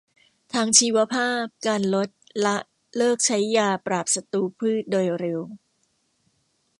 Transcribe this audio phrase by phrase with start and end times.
[0.53, 2.07] ทางชีวภาพ การลด
[2.45, 2.57] ละ
[2.97, 5.41] เลิกใช้ยาปราบศัตรูพืชโดยเร็ว